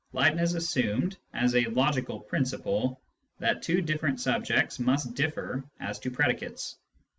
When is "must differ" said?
4.79-5.63